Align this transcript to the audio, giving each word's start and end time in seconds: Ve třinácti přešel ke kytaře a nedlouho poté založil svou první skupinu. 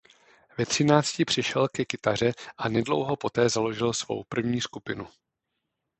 Ve 0.57 0.65
třinácti 0.65 1.25
přešel 1.25 1.67
ke 1.67 1.85
kytaře 1.85 2.31
a 2.57 2.69
nedlouho 2.69 3.15
poté 3.15 3.49
založil 3.49 3.93
svou 3.93 4.23
první 4.23 4.61
skupinu. 4.61 5.07